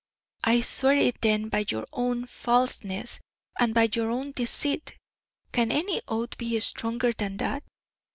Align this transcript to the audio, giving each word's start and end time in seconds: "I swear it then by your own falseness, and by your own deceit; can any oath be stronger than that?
"I 0.43 0.61
swear 0.61 0.93
it 0.97 1.21
then 1.21 1.49
by 1.49 1.63
your 1.69 1.85
own 1.93 2.25
falseness, 2.25 3.19
and 3.59 3.71
by 3.75 3.87
your 3.93 4.09
own 4.09 4.31
deceit; 4.31 4.97
can 5.51 5.71
any 5.71 6.01
oath 6.07 6.39
be 6.39 6.59
stronger 6.59 7.11
than 7.13 7.37
that? 7.37 7.63